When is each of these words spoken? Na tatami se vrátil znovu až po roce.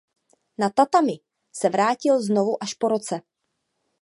Na 0.57 0.69
tatami 0.69 1.19
se 1.51 1.69
vrátil 1.69 2.21
znovu 2.21 2.63
až 2.63 2.73
po 2.73 2.87
roce. 2.87 3.21